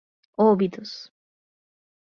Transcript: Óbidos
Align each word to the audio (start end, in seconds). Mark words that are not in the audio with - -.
Óbidos 0.45 1.11